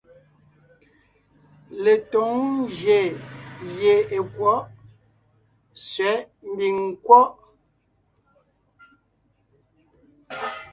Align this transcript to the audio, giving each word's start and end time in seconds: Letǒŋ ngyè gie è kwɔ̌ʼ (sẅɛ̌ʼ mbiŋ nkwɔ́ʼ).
Letǒŋ 1.83 2.33
ngyè 2.63 2.99
gie 3.71 3.95
è 4.15 4.17
kwɔ̌ʼ 4.33 4.63
(sẅɛ̌ʼ 5.89 6.27
mbiŋ 6.51 6.75
nkwɔ́ʼ). 6.89 7.29